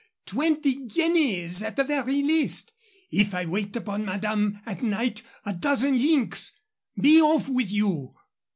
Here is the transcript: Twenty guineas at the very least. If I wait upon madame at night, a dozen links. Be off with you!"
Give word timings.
Twenty 0.25 0.87
guineas 0.87 1.61
at 1.61 1.75
the 1.75 1.83
very 1.83 2.23
least. 2.23 2.73
If 3.11 3.35
I 3.35 3.45
wait 3.45 3.75
upon 3.75 4.03
madame 4.03 4.59
at 4.65 4.81
night, 4.81 5.21
a 5.45 5.53
dozen 5.53 5.95
links. 5.95 6.59
Be 6.99 7.21
off 7.21 7.47
with 7.47 7.71
you!" 7.71 8.15